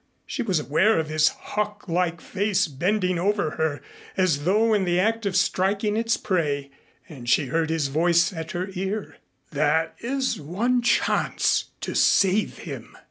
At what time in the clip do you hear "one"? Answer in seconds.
10.41-10.81